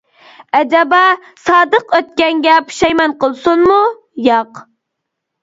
ئەجەبا 0.59 1.01
سادىق 1.43 1.93
ئۆتكەنگە 1.97 2.57
پۇشايمان 2.71 3.15
قىلسۇنمۇ؟ 3.27 3.79
ياق! 4.31 4.65